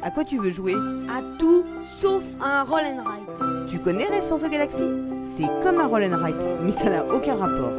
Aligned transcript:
À 0.00 0.12
quoi 0.12 0.24
tu 0.24 0.38
veux 0.38 0.50
jouer 0.50 0.74
À 1.08 1.22
tout 1.38 1.66
sauf 1.80 2.22
un 2.40 2.62
roll 2.62 2.82
and 2.84 3.02
ride. 3.04 3.68
Tu 3.68 3.80
connais 3.80 4.06
Race 4.06 4.28
for 4.28 4.38
the 4.40 4.48
Galaxy? 4.48 4.84
C'est 5.36 5.48
comme 5.62 5.80
un 5.80 5.88
roll 5.88 6.04
and 6.04 6.24
ride, 6.24 6.36
mais 6.62 6.70
ça 6.70 6.88
n'a 6.88 7.04
aucun 7.04 7.34
rapport. 7.34 7.72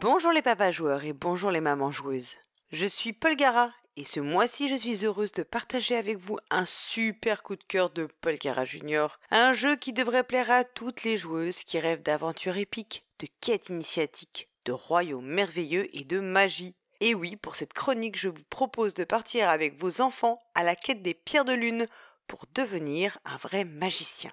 Bonjour 0.00 0.32
les 0.32 0.40
papas 0.40 0.70
joueurs 0.70 1.04
et 1.04 1.12
bonjour 1.12 1.50
les 1.50 1.60
mamans 1.60 1.90
joueuses. 1.90 2.36
Je 2.72 2.86
suis 2.86 3.12
Paul 3.12 3.36
Gara 3.36 3.70
et 3.98 4.04
ce 4.04 4.20
mois-ci 4.20 4.68
je 4.68 4.74
suis 4.74 5.04
heureuse 5.04 5.32
de 5.32 5.42
partager 5.42 5.94
avec 5.96 6.16
vous 6.16 6.38
un 6.50 6.64
super 6.64 7.42
coup 7.42 7.56
de 7.56 7.64
cœur 7.64 7.90
de 7.90 8.08
Paul 8.22 8.36
Gara 8.36 8.64
Junior, 8.64 9.18
un 9.30 9.52
jeu 9.52 9.76
qui 9.76 9.92
devrait 9.92 10.24
plaire 10.24 10.50
à 10.50 10.64
toutes 10.64 11.04
les 11.04 11.18
joueuses 11.18 11.64
qui 11.64 11.78
rêvent 11.78 12.02
d'aventures 12.02 12.56
épiques, 12.56 13.04
de 13.18 13.26
quêtes 13.42 13.68
initiatiques, 13.68 14.48
de 14.64 14.72
royaumes 14.72 15.26
merveilleux 15.26 15.86
et 15.92 16.04
de 16.04 16.18
magie. 16.18 16.74
Et 17.00 17.14
oui, 17.14 17.36
pour 17.36 17.56
cette 17.56 17.72
chronique, 17.72 18.18
je 18.18 18.28
vous 18.28 18.44
propose 18.48 18.94
de 18.94 19.04
partir 19.04 19.48
avec 19.48 19.78
vos 19.78 20.00
enfants 20.00 20.42
à 20.54 20.62
la 20.62 20.76
quête 20.76 21.02
des 21.02 21.14
pierres 21.14 21.44
de 21.44 21.52
lune 21.52 21.86
pour 22.26 22.44
devenir 22.54 23.18
un 23.24 23.36
vrai 23.36 23.64
magicien. 23.64 24.32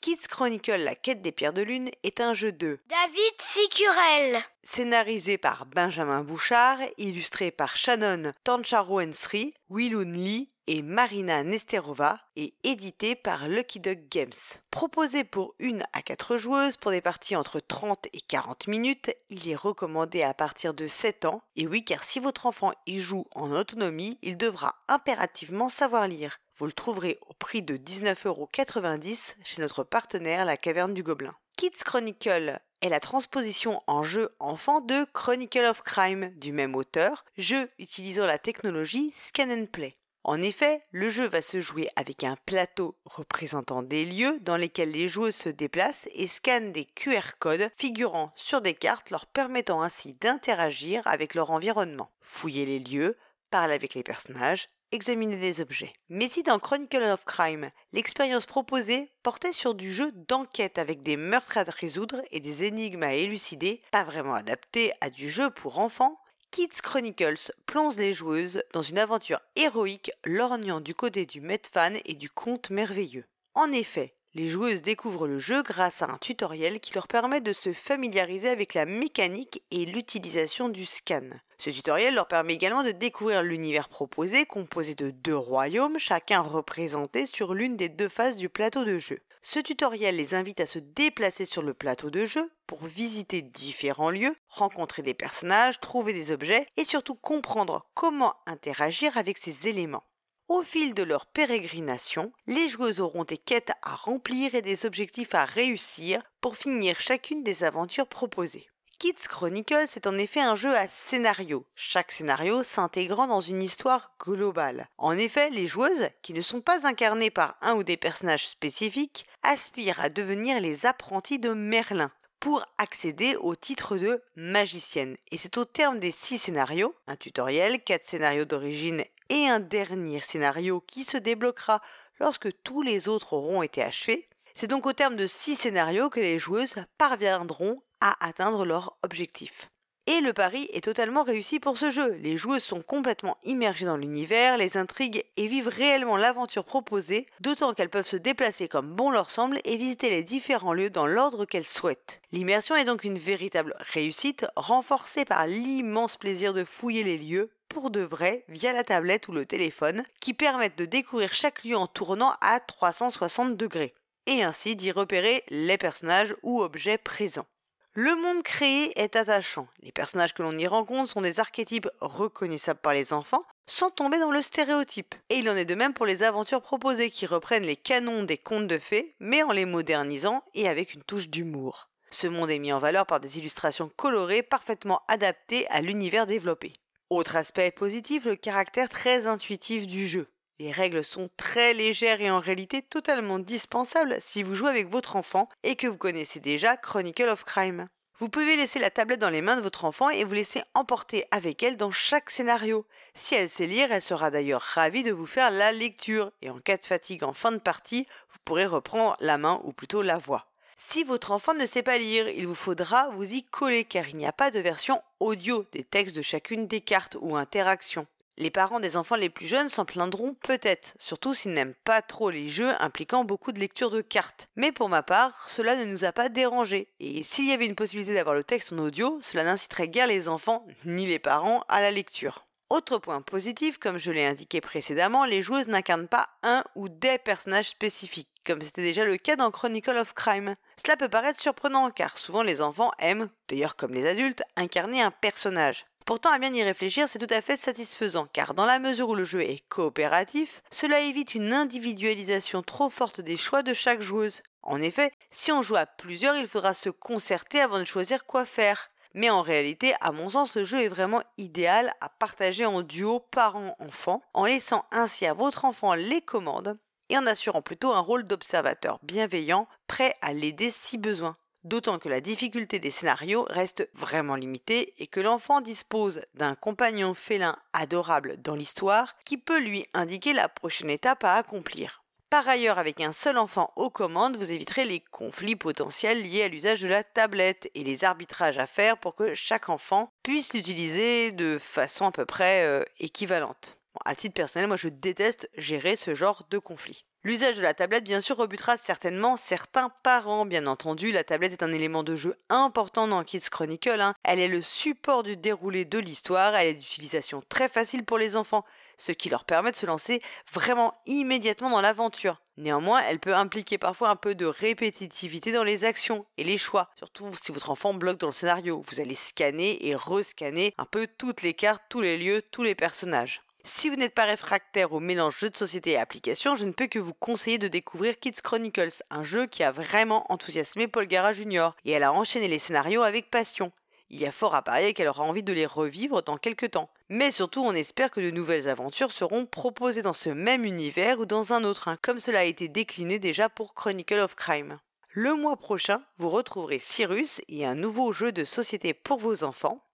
Kids 0.00 0.28
Chronicle 0.28 0.76
La 0.76 0.94
quête 0.94 1.22
des 1.22 1.32
pierres 1.32 1.52
de 1.52 1.62
lune 1.62 1.90
est 2.04 2.20
un 2.20 2.32
jeu 2.32 2.52
de 2.52 2.78
David 2.88 3.40
Sicurel. 3.40 4.38
Scénarisé 4.70 5.38
par 5.38 5.64
Benjamin 5.64 6.22
Bouchard, 6.22 6.78
illustré 6.98 7.50
par 7.50 7.74
Shannon 7.74 8.32
Tancharoensri, 8.44 9.54
Willoun 9.70 10.12
Lee 10.12 10.50
et 10.66 10.82
Marina 10.82 11.42
Nesterova 11.42 12.18
et 12.36 12.52
édité 12.64 13.16
par 13.16 13.48
Lucky 13.48 13.80
Duck 13.80 13.98
Games. 14.10 14.30
Proposé 14.70 15.24
pour 15.24 15.54
une 15.58 15.84
à 15.94 16.02
quatre 16.02 16.36
joueuses 16.36 16.76
pour 16.76 16.90
des 16.90 17.00
parties 17.00 17.34
entre 17.34 17.60
30 17.60 18.08
et 18.12 18.20
40 18.20 18.66
minutes, 18.66 19.10
il 19.30 19.48
est 19.48 19.56
recommandé 19.56 20.22
à 20.22 20.34
partir 20.34 20.74
de 20.74 20.86
7 20.86 21.24
ans. 21.24 21.40
Et 21.56 21.66
oui, 21.66 21.82
car 21.82 22.04
si 22.04 22.20
votre 22.20 22.44
enfant 22.44 22.72
y 22.86 23.00
joue 23.00 23.24
en 23.34 23.50
autonomie, 23.52 24.18
il 24.20 24.36
devra 24.36 24.74
impérativement 24.86 25.70
savoir 25.70 26.06
lire. 26.06 26.40
Vous 26.56 26.66
le 26.66 26.72
trouverez 26.72 27.18
au 27.22 27.32
prix 27.32 27.62
de 27.62 27.78
19,90€ 27.78 29.36
chez 29.42 29.62
notre 29.62 29.82
partenaire 29.82 30.44
La 30.44 30.58
Caverne 30.58 30.92
du 30.92 31.02
Gobelin. 31.02 31.34
Kids 31.56 31.82
Chronicle 31.84 32.60
est 32.80 32.88
la 32.88 33.00
transposition 33.00 33.82
en 33.86 34.02
jeu 34.02 34.30
enfant 34.38 34.80
de 34.80 35.04
Chronicle 35.12 35.64
of 35.64 35.82
Crime 35.82 36.30
du 36.36 36.52
même 36.52 36.74
auteur, 36.74 37.24
jeu 37.36 37.68
utilisant 37.78 38.26
la 38.26 38.38
technologie 38.38 39.10
Scan 39.12 39.50
and 39.50 39.66
Play. 39.72 39.92
En 40.24 40.42
effet, 40.42 40.82
le 40.90 41.08
jeu 41.08 41.26
va 41.26 41.40
se 41.40 41.60
jouer 41.60 41.88
avec 41.96 42.22
un 42.22 42.36
plateau 42.44 42.96
représentant 43.04 43.82
des 43.82 44.04
lieux 44.04 44.38
dans 44.40 44.56
lesquels 44.56 44.90
les 44.90 45.08
joueurs 45.08 45.32
se 45.32 45.48
déplacent 45.48 46.08
et 46.12 46.26
scannent 46.26 46.72
des 46.72 46.84
QR 46.84 47.38
codes 47.38 47.70
figurant 47.76 48.32
sur 48.36 48.60
des 48.60 48.74
cartes 48.74 49.10
leur 49.10 49.26
permettant 49.26 49.80
ainsi 49.80 50.14
d'interagir 50.14 51.02
avec 51.06 51.34
leur 51.34 51.50
environnement, 51.50 52.10
fouiller 52.20 52.66
les 52.66 52.78
lieux, 52.78 53.16
parler 53.50 53.74
avec 53.74 53.94
les 53.94 54.02
personnages, 54.02 54.68
examiner 54.92 55.36
des 55.36 55.60
objets. 55.60 55.92
Mais 56.08 56.28
si 56.28 56.42
dans 56.42 56.58
Chronicle 56.58 57.02
of 57.02 57.24
Crime, 57.24 57.70
l'expérience 57.92 58.46
proposée 58.46 59.10
portait 59.22 59.52
sur 59.52 59.74
du 59.74 59.92
jeu 59.92 60.12
d'enquête 60.28 60.78
avec 60.78 61.02
des 61.02 61.16
meurtres 61.16 61.58
à 61.58 61.64
résoudre 61.64 62.22
et 62.30 62.40
des 62.40 62.64
énigmes 62.64 63.02
à 63.02 63.14
élucider, 63.14 63.82
pas 63.90 64.04
vraiment 64.04 64.34
adapté 64.34 64.92
à 65.00 65.10
du 65.10 65.30
jeu 65.30 65.50
pour 65.50 65.78
enfants, 65.78 66.18
Kids 66.50 66.80
Chronicles 66.82 67.52
plonge 67.66 67.96
les 67.96 68.14
joueuses 68.14 68.62
dans 68.72 68.82
une 68.82 68.98
aventure 68.98 69.40
héroïque 69.54 70.10
lorgnant 70.24 70.80
du 70.80 70.94
côté 70.94 71.26
du 71.26 71.40
Medfan 71.40 71.94
et 72.06 72.14
du 72.14 72.30
conte 72.30 72.70
merveilleux. 72.70 73.26
En 73.54 73.70
effet, 73.70 74.14
les 74.34 74.48
joueuses 74.48 74.82
découvrent 74.82 75.28
le 75.28 75.38
jeu 75.38 75.62
grâce 75.62 76.02
à 76.02 76.10
un 76.10 76.18
tutoriel 76.18 76.80
qui 76.80 76.94
leur 76.94 77.06
permet 77.06 77.40
de 77.40 77.52
se 77.52 77.72
familiariser 77.72 78.48
avec 78.48 78.74
la 78.74 78.86
mécanique 78.86 79.62
et 79.70 79.84
l'utilisation 79.84 80.68
du 80.68 80.86
scan. 80.86 81.30
Ce 81.60 81.70
tutoriel 81.70 82.14
leur 82.14 82.28
permet 82.28 82.54
également 82.54 82.84
de 82.84 82.92
découvrir 82.92 83.42
l'univers 83.42 83.88
proposé 83.88 84.46
composé 84.46 84.94
de 84.94 85.10
deux 85.10 85.36
royaumes, 85.36 85.98
chacun 85.98 86.40
représenté 86.40 87.26
sur 87.26 87.52
l'une 87.52 87.76
des 87.76 87.88
deux 87.88 88.08
faces 88.08 88.36
du 88.36 88.48
plateau 88.48 88.84
de 88.84 88.98
jeu. 88.98 89.18
Ce 89.42 89.58
tutoriel 89.58 90.16
les 90.16 90.34
invite 90.34 90.60
à 90.60 90.66
se 90.66 90.78
déplacer 90.78 91.46
sur 91.46 91.62
le 91.62 91.74
plateau 91.74 92.10
de 92.10 92.26
jeu 92.26 92.48
pour 92.68 92.84
visiter 92.84 93.42
différents 93.42 94.10
lieux, 94.10 94.36
rencontrer 94.48 95.02
des 95.02 95.14
personnages, 95.14 95.80
trouver 95.80 96.12
des 96.12 96.30
objets 96.30 96.66
et 96.76 96.84
surtout 96.84 97.16
comprendre 97.16 97.86
comment 97.94 98.34
interagir 98.46 99.16
avec 99.16 99.38
ces 99.38 99.66
éléments. 99.66 100.04
Au 100.48 100.62
fil 100.62 100.94
de 100.94 101.02
leur 101.02 101.26
pérégrination, 101.26 102.32
les 102.46 102.68
joueuses 102.68 103.00
auront 103.00 103.24
des 103.24 103.36
quêtes 103.36 103.72
à 103.82 103.96
remplir 103.96 104.54
et 104.54 104.62
des 104.62 104.86
objectifs 104.86 105.34
à 105.34 105.44
réussir 105.44 106.22
pour 106.40 106.56
finir 106.56 107.00
chacune 107.00 107.42
des 107.42 107.64
aventures 107.64 108.06
proposées. 108.06 108.68
Kids 108.98 109.28
Chronicles 109.28 109.94
est 109.94 110.08
en 110.08 110.18
effet 110.18 110.40
un 110.40 110.56
jeu 110.56 110.74
à 110.74 110.88
scénario, 110.88 111.64
chaque 111.76 112.10
scénario 112.10 112.64
s'intégrant 112.64 113.28
dans 113.28 113.40
une 113.40 113.62
histoire 113.62 114.10
globale. 114.18 114.88
En 114.98 115.16
effet, 115.16 115.50
les 115.50 115.68
joueuses, 115.68 116.08
qui 116.20 116.32
ne 116.32 116.40
sont 116.40 116.60
pas 116.60 116.84
incarnées 116.84 117.30
par 117.30 117.56
un 117.60 117.74
ou 117.74 117.84
des 117.84 117.96
personnages 117.96 118.48
spécifiques, 118.48 119.24
aspirent 119.44 120.00
à 120.00 120.08
devenir 120.08 120.60
les 120.60 120.84
apprentis 120.84 121.38
de 121.38 121.50
Merlin 121.50 122.10
pour 122.40 122.64
accéder 122.76 123.36
au 123.36 123.54
titre 123.54 123.98
de 123.98 124.20
magicienne. 124.34 125.16
Et 125.30 125.38
c'est 125.38 125.58
au 125.58 125.64
terme 125.64 126.00
des 126.00 126.10
six 126.10 126.38
scénarios, 126.38 126.92
un 127.06 127.14
tutoriel, 127.14 127.84
quatre 127.84 128.04
scénarios 128.04 128.46
d'origine 128.46 129.04
et 129.28 129.46
un 129.46 129.60
dernier 129.60 130.22
scénario 130.22 130.80
qui 130.80 131.04
se 131.04 131.18
débloquera 131.18 131.82
lorsque 132.18 132.48
tous 132.64 132.82
les 132.82 133.06
autres 133.06 133.34
auront 133.34 133.62
été 133.62 133.80
achevés. 133.80 134.24
C'est 134.56 134.66
donc 134.66 134.86
au 134.86 134.92
terme 134.92 135.14
de 135.14 135.28
six 135.28 135.54
scénarios 135.54 136.10
que 136.10 136.18
les 136.18 136.40
joueuses 136.40 136.84
parviendront 136.98 137.80
à 138.00 138.26
atteindre 138.26 138.64
leur 138.64 138.96
objectif. 139.02 139.70
Et 140.06 140.22
le 140.22 140.32
pari 140.32 140.66
est 140.72 140.84
totalement 140.84 141.22
réussi 141.22 141.60
pour 141.60 141.76
ce 141.76 141.90
jeu. 141.90 142.12
Les 142.22 142.38
joueuses 142.38 142.62
sont 142.62 142.80
complètement 142.80 143.36
immergées 143.42 143.84
dans 143.84 143.98
l'univers, 143.98 144.56
les 144.56 144.78
intrigues 144.78 145.22
et 145.36 145.46
vivent 145.46 145.68
réellement 145.68 146.16
l'aventure 146.16 146.64
proposée, 146.64 147.26
d'autant 147.40 147.74
qu'elles 147.74 147.90
peuvent 147.90 148.06
se 148.06 148.16
déplacer 148.16 148.68
comme 148.68 148.94
bon 148.94 149.10
leur 149.10 149.30
semble 149.30 149.60
et 149.64 149.76
visiter 149.76 150.08
les 150.08 150.22
différents 150.22 150.72
lieux 150.72 150.88
dans 150.88 151.06
l'ordre 151.06 151.44
qu'elles 151.44 151.66
souhaitent. 151.66 152.22
L'immersion 152.32 152.74
est 152.74 152.86
donc 152.86 153.04
une 153.04 153.18
véritable 153.18 153.74
réussite, 153.92 154.46
renforcée 154.56 155.26
par 155.26 155.46
l'immense 155.46 156.16
plaisir 156.16 156.54
de 156.54 156.64
fouiller 156.64 157.04
les 157.04 157.18
lieux, 157.18 157.50
pour 157.68 157.90
de 157.90 158.00
vrai 158.00 158.44
via 158.48 158.72
la 158.72 158.84
tablette 158.84 159.28
ou 159.28 159.32
le 159.32 159.44
téléphone 159.44 160.04
qui 160.20 160.32
permettent 160.32 160.78
de 160.78 160.86
découvrir 160.86 161.34
chaque 161.34 161.64
lieu 161.64 161.76
en 161.76 161.86
tournant 161.86 162.32
à 162.40 162.60
360 162.60 163.58
degrés 163.58 163.94
et 164.26 164.42
ainsi 164.42 164.74
d'y 164.74 164.90
repérer 164.90 165.44
les 165.50 165.76
personnages 165.76 166.34
ou 166.42 166.62
objets 166.62 166.98
présents. 166.98 167.46
Le 167.94 168.14
monde 168.14 168.42
créé 168.42 168.92
est 169.00 169.16
attachant. 169.16 169.66
Les 169.82 169.92
personnages 169.92 170.32
que 170.32 170.42
l'on 170.42 170.56
y 170.56 170.66
rencontre 170.66 171.10
sont 171.10 171.20
des 171.20 171.40
archétypes 171.40 171.88
reconnaissables 172.00 172.80
par 172.80 172.94
les 172.94 173.12
enfants, 173.12 173.42
sans 173.66 173.90
tomber 173.90 174.18
dans 174.18 174.30
le 174.30 174.42
stéréotype. 174.42 175.14
Et 175.30 175.38
il 175.38 175.50
en 175.50 175.56
est 175.56 175.64
de 175.64 175.74
même 175.74 175.94
pour 175.94 176.06
les 176.06 176.22
aventures 176.22 176.62
proposées 176.62 177.10
qui 177.10 177.26
reprennent 177.26 177.64
les 177.64 177.76
canons 177.76 178.22
des 178.22 178.38
contes 178.38 178.68
de 178.68 178.78
fées, 178.78 179.16
mais 179.18 179.42
en 179.42 179.50
les 179.50 179.64
modernisant 179.64 180.42
et 180.54 180.68
avec 180.68 180.94
une 180.94 181.02
touche 181.02 181.28
d'humour. 181.28 181.88
Ce 182.10 182.26
monde 182.26 182.50
est 182.50 182.58
mis 182.58 182.72
en 182.72 182.78
valeur 182.78 183.04
par 183.04 183.20
des 183.20 183.38
illustrations 183.38 183.90
colorées 183.96 184.42
parfaitement 184.42 185.02
adaptées 185.08 185.66
à 185.68 185.80
l'univers 185.80 186.26
développé. 186.26 186.74
Autre 187.10 187.36
aspect 187.36 187.70
positif, 187.70 188.26
le 188.26 188.36
caractère 188.36 188.88
très 188.88 189.26
intuitif 189.26 189.86
du 189.86 190.06
jeu. 190.06 190.28
Les 190.60 190.72
règles 190.72 191.04
sont 191.04 191.28
très 191.36 191.72
légères 191.72 192.20
et 192.20 192.30
en 192.30 192.40
réalité 192.40 192.82
totalement 192.82 193.38
dispensables 193.38 194.16
si 194.18 194.42
vous 194.42 194.56
jouez 194.56 194.70
avec 194.70 194.88
votre 194.88 195.14
enfant 195.14 195.48
et 195.62 195.76
que 195.76 195.86
vous 195.86 195.96
connaissez 195.96 196.40
déjà 196.40 196.76
Chronicle 196.76 197.28
of 197.28 197.44
Crime. 197.44 197.88
Vous 198.16 198.28
pouvez 198.28 198.56
laisser 198.56 198.80
la 198.80 198.90
tablette 198.90 199.20
dans 199.20 199.30
les 199.30 199.42
mains 199.42 199.54
de 199.54 199.62
votre 199.62 199.84
enfant 199.84 200.10
et 200.10 200.24
vous 200.24 200.34
laisser 200.34 200.60
emporter 200.74 201.24
avec 201.30 201.62
elle 201.62 201.76
dans 201.76 201.92
chaque 201.92 202.30
scénario. 202.30 202.84
Si 203.14 203.36
elle 203.36 203.48
sait 203.48 203.68
lire, 203.68 203.92
elle 203.92 204.02
sera 204.02 204.32
d'ailleurs 204.32 204.62
ravie 204.62 205.04
de 205.04 205.12
vous 205.12 205.26
faire 205.26 205.52
la 205.52 205.70
lecture 205.70 206.32
et 206.42 206.50
en 206.50 206.58
cas 206.58 206.76
de 206.76 206.84
fatigue 206.84 207.22
en 207.22 207.32
fin 207.32 207.52
de 207.52 207.58
partie, 207.58 208.08
vous 208.32 208.38
pourrez 208.44 208.66
reprendre 208.66 209.16
la 209.20 209.38
main 209.38 209.60
ou 209.62 209.72
plutôt 209.72 210.02
la 210.02 210.18
voix. 210.18 210.48
Si 210.76 211.04
votre 211.04 211.30
enfant 211.30 211.54
ne 211.54 211.66
sait 211.66 211.84
pas 211.84 211.98
lire, 211.98 212.28
il 212.28 212.48
vous 212.48 212.56
faudra 212.56 213.08
vous 213.10 213.34
y 213.34 213.44
coller 213.44 213.84
car 213.84 214.08
il 214.08 214.16
n'y 214.16 214.26
a 214.26 214.32
pas 214.32 214.50
de 214.50 214.58
version 214.58 215.00
audio 215.20 215.64
des 215.70 215.84
textes 215.84 216.16
de 216.16 216.22
chacune 216.22 216.66
des 216.66 216.80
cartes 216.80 217.16
ou 217.20 217.36
interactions. 217.36 218.08
Les 218.40 218.52
parents 218.52 218.78
des 218.78 218.96
enfants 218.96 219.16
les 219.16 219.30
plus 219.30 219.48
jeunes 219.48 219.68
s'en 219.68 219.84
plaindront 219.84 220.34
peut-être, 220.34 220.94
surtout 221.00 221.34
s'ils 221.34 221.54
n'aiment 221.54 221.74
pas 221.82 222.02
trop 222.02 222.30
les 222.30 222.48
jeux 222.48 222.70
impliquant 222.78 223.24
beaucoup 223.24 223.50
de 223.50 223.58
lecture 223.58 223.90
de 223.90 224.00
cartes. 224.00 224.46
Mais 224.54 224.70
pour 224.70 224.88
ma 224.88 225.02
part, 225.02 225.48
cela 225.48 225.74
ne 225.74 225.84
nous 225.84 226.04
a 226.04 226.12
pas 226.12 226.28
dérangés. 226.28 226.86
Et 227.00 227.24
s'il 227.24 227.48
y 227.48 227.52
avait 227.52 227.66
une 227.66 227.74
possibilité 227.74 228.14
d'avoir 228.14 228.36
le 228.36 228.44
texte 228.44 228.72
en 228.72 228.78
audio, 228.78 229.18
cela 229.22 229.42
n'inciterait 229.42 229.88
guère 229.88 230.06
les 230.06 230.28
enfants 230.28 230.64
ni 230.84 231.04
les 231.04 231.18
parents 231.18 231.64
à 231.68 231.80
la 231.80 231.90
lecture. 231.90 232.44
Autre 232.70 232.98
point 232.98 233.22
positif, 233.22 233.78
comme 233.78 233.98
je 233.98 234.12
l'ai 234.12 234.24
indiqué 234.24 234.60
précédemment, 234.60 235.24
les 235.24 235.42
joueuses 235.42 235.66
n'incarnent 235.66 236.06
pas 236.06 236.28
un 236.44 236.62
ou 236.76 236.88
des 236.88 237.18
personnages 237.18 237.70
spécifiques, 237.70 238.30
comme 238.46 238.60
c'était 238.60 238.82
déjà 238.82 239.04
le 239.04 239.16
cas 239.16 239.34
dans 239.34 239.50
Chronicle 239.50 239.96
of 239.96 240.12
Crime. 240.12 240.54
Cela 240.80 240.96
peut 240.96 241.08
paraître 241.08 241.40
surprenant, 241.40 241.90
car 241.90 242.16
souvent 242.16 242.42
les 242.42 242.60
enfants 242.60 242.92
aiment, 243.00 243.30
d'ailleurs 243.48 243.74
comme 243.74 243.94
les 243.94 244.06
adultes, 244.06 244.44
incarner 244.54 245.02
un 245.02 245.10
personnage. 245.10 245.86
Pourtant, 246.08 246.32
à 246.32 246.38
bien 246.38 246.54
y 246.54 246.62
réfléchir, 246.62 247.06
c'est 247.06 247.18
tout 247.18 247.34
à 247.34 247.42
fait 247.42 247.58
satisfaisant, 247.58 248.26
car 248.32 248.54
dans 248.54 248.64
la 248.64 248.78
mesure 248.78 249.10
où 249.10 249.14
le 249.14 249.24
jeu 249.24 249.42
est 249.42 249.62
coopératif, 249.68 250.62
cela 250.70 251.00
évite 251.00 251.34
une 251.34 251.52
individualisation 251.52 252.62
trop 252.62 252.88
forte 252.88 253.20
des 253.20 253.36
choix 253.36 253.62
de 253.62 253.74
chaque 253.74 254.00
joueuse. 254.00 254.42
En 254.62 254.80
effet, 254.80 255.12
si 255.30 255.52
on 255.52 255.60
joue 255.60 255.76
à 255.76 255.84
plusieurs, 255.84 256.34
il 256.34 256.48
faudra 256.48 256.72
se 256.72 256.88
concerter 256.88 257.60
avant 257.60 257.78
de 257.78 257.84
choisir 257.84 258.24
quoi 258.24 258.46
faire. 258.46 258.88
mais 259.12 259.28
en 259.28 259.42
réalité, 259.42 259.92
à 260.00 260.10
mon 260.10 260.30
sens, 260.30 260.54
le 260.54 260.64
jeu 260.64 260.80
est 260.80 260.88
vraiment 260.88 261.20
idéal 261.36 261.92
à 262.00 262.08
partager 262.08 262.64
en 262.64 262.80
duo 262.80 263.20
parents-enfants, 263.30 264.22
en 264.32 264.46
laissant 264.46 264.86
ainsi 264.90 265.26
à 265.26 265.34
votre 265.34 265.66
enfant 265.66 265.92
les 265.92 266.22
commandes 266.22 266.78
et 267.10 267.18
en 267.18 267.26
assurant 267.26 267.60
plutôt 267.60 267.92
un 267.92 268.00
rôle 268.00 268.22
d'observateur 268.22 268.98
bienveillant, 269.02 269.68
prêt 269.86 270.14
à 270.22 270.32
l'aider 270.32 270.70
si 270.70 270.96
besoin. 270.96 271.36
D'autant 271.68 271.98
que 271.98 272.08
la 272.08 272.22
difficulté 272.22 272.78
des 272.78 272.90
scénarios 272.90 273.46
reste 273.50 273.90
vraiment 273.92 274.36
limitée 274.36 274.94
et 274.96 275.06
que 275.06 275.20
l'enfant 275.20 275.60
dispose 275.60 276.22
d'un 276.32 276.54
compagnon 276.54 277.12
félin 277.12 277.58
adorable 277.74 278.40
dans 278.40 278.54
l'histoire 278.54 279.16
qui 279.26 279.36
peut 279.36 279.60
lui 279.60 279.84
indiquer 279.92 280.32
la 280.32 280.48
prochaine 280.48 280.88
étape 280.88 281.24
à 281.24 281.34
accomplir. 281.34 282.02
Par 282.30 282.48
ailleurs, 282.48 282.78
avec 282.78 283.02
un 283.02 283.12
seul 283.12 283.36
enfant 283.36 283.70
aux 283.76 283.90
commandes, 283.90 284.38
vous 284.38 284.50
éviterez 284.50 284.86
les 284.86 285.00
conflits 285.00 285.56
potentiels 285.56 286.22
liés 286.22 286.44
à 286.44 286.48
l'usage 286.48 286.80
de 286.80 286.88
la 286.88 287.04
tablette 287.04 287.70
et 287.74 287.84
les 287.84 288.02
arbitrages 288.02 288.56
à 288.56 288.66
faire 288.66 288.96
pour 288.96 289.14
que 289.14 289.34
chaque 289.34 289.68
enfant 289.68 290.10
puisse 290.22 290.54
l'utiliser 290.54 291.32
de 291.32 291.58
façon 291.60 292.06
à 292.06 292.12
peu 292.12 292.24
près 292.24 292.64
euh, 292.64 292.82
équivalente. 292.98 293.76
à 294.06 294.14
titre 294.14 294.34
personnel, 294.34 294.68
moi 294.68 294.78
je 294.78 294.88
déteste 294.88 295.50
gérer 295.58 295.96
ce 295.96 296.14
genre 296.14 296.46
de 296.48 296.56
conflit. 296.56 297.04
L'usage 297.24 297.56
de 297.56 297.62
la 297.62 297.74
tablette, 297.74 298.04
bien 298.04 298.20
sûr, 298.20 298.36
rebutera 298.36 298.76
certainement 298.76 299.36
certains 299.36 299.90
parents. 300.04 300.46
Bien 300.46 300.68
entendu, 300.68 301.10
la 301.10 301.24
tablette 301.24 301.52
est 301.52 301.64
un 301.64 301.72
élément 301.72 302.04
de 302.04 302.14
jeu 302.14 302.36
important 302.48 303.08
dans 303.08 303.24
Kids 303.24 303.50
Chronicle. 303.50 304.00
Hein. 304.00 304.14
Elle 304.22 304.38
est 304.38 304.46
le 304.46 304.62
support 304.62 305.24
du 305.24 305.36
déroulé 305.36 305.84
de 305.84 305.98
l'histoire. 305.98 306.54
Elle 306.54 306.68
est 306.68 306.74
d'utilisation 306.74 307.42
très 307.48 307.68
facile 307.68 308.04
pour 308.04 308.18
les 308.18 308.36
enfants, 308.36 308.64
ce 308.98 309.10
qui 309.10 309.30
leur 309.30 309.44
permet 309.44 309.72
de 309.72 309.76
se 309.76 309.84
lancer 309.84 310.22
vraiment 310.52 310.94
immédiatement 311.06 311.70
dans 311.70 311.80
l'aventure. 311.80 312.40
Néanmoins, 312.56 313.00
elle 313.00 313.18
peut 313.18 313.34
impliquer 313.34 313.78
parfois 313.78 314.10
un 314.10 314.16
peu 314.16 314.36
de 314.36 314.46
répétitivité 314.46 315.50
dans 315.50 315.64
les 315.64 315.84
actions 315.84 316.24
et 316.36 316.44
les 316.44 316.56
choix, 316.56 316.88
surtout 316.96 317.30
si 317.42 317.50
votre 317.50 317.70
enfant 317.70 317.94
bloque 317.94 318.18
dans 318.18 318.28
le 318.28 318.32
scénario. 318.32 318.84
Vous 318.86 319.00
allez 319.00 319.16
scanner 319.16 319.88
et 319.88 319.96
rescanner 319.96 320.72
un 320.78 320.86
peu 320.86 321.08
toutes 321.18 321.42
les 321.42 321.54
cartes, 321.54 321.82
tous 321.88 322.00
les 322.00 322.16
lieux, 322.16 322.42
tous 322.52 322.62
les 322.62 322.76
personnages. 322.76 323.42
Si 323.70 323.90
vous 323.90 323.96
n'êtes 323.96 324.14
pas 324.14 324.24
réfractaire 324.24 324.94
au 324.94 324.98
mélange 324.98 325.40
jeu 325.40 325.50
de 325.50 325.56
société 325.56 325.90
et 325.90 325.98
application, 325.98 326.56
je 326.56 326.64
ne 326.64 326.72
peux 326.72 326.86
que 326.86 326.98
vous 326.98 327.12
conseiller 327.12 327.58
de 327.58 327.68
découvrir 327.68 328.18
Kids 328.18 328.40
Chronicles, 328.42 329.02
un 329.10 329.22
jeu 329.22 329.46
qui 329.46 329.62
a 329.62 329.70
vraiment 329.70 330.24
enthousiasmé 330.32 330.88
Paul 330.88 331.06
Gara 331.06 331.34
Jr. 331.34 331.72
et 331.84 331.90
elle 331.90 332.02
a 332.02 332.14
enchaîné 332.14 332.48
les 332.48 332.58
scénarios 332.58 333.02
avec 333.02 333.30
passion. 333.30 333.70
Il 334.08 334.18
y 334.18 334.26
a 334.26 334.32
fort 334.32 334.54
à 334.54 334.62
parier 334.62 334.94
qu'elle 334.94 335.08
aura 335.08 335.22
envie 335.22 335.42
de 335.42 335.52
les 335.52 335.66
revivre 335.66 336.22
dans 336.22 336.38
quelques 336.38 336.70
temps. 336.70 336.88
Mais 337.10 337.30
surtout, 337.30 337.62
on 337.62 337.74
espère 337.74 338.10
que 338.10 338.22
de 338.22 338.30
nouvelles 338.30 338.70
aventures 338.70 339.12
seront 339.12 339.44
proposées 339.44 340.00
dans 340.00 340.14
ce 340.14 340.30
même 340.30 340.64
univers 340.64 341.20
ou 341.20 341.26
dans 341.26 341.52
un 341.52 341.62
autre, 341.62 341.88
hein, 341.88 341.98
comme 342.00 342.20
cela 342.20 342.40
a 342.40 342.44
été 342.44 342.68
décliné 342.68 343.18
déjà 343.18 343.50
pour 343.50 343.74
Chronicle 343.74 344.20
of 344.20 344.34
Crime. 344.34 344.78
Le 345.10 345.34
mois 345.34 345.58
prochain, 345.58 346.00
vous 346.16 346.30
retrouverez 346.30 346.78
Cyrus 346.78 347.42
et 347.48 347.66
un 347.66 347.74
nouveau 347.74 348.12
jeu 348.12 348.32
de 348.32 348.46
société 348.46 348.94
pour 348.94 349.18
vos 349.18 349.44
enfants, 349.44 349.84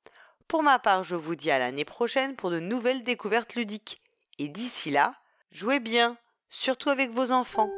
pour 0.48 0.62
ma 0.62 0.78
part, 0.78 1.02
je 1.02 1.16
vous 1.16 1.34
dis 1.34 1.50
à 1.50 1.58
l'année 1.58 1.84
prochaine 1.84 2.36
pour 2.36 2.50
de 2.50 2.60
nouvelles 2.60 3.02
découvertes 3.02 3.54
ludiques. 3.54 4.00
Et 4.38 4.48
d'ici 4.48 4.90
là, 4.90 5.14
jouez 5.50 5.80
bien, 5.80 6.16
surtout 6.50 6.90
avec 6.90 7.10
vos 7.10 7.30
enfants. 7.30 7.70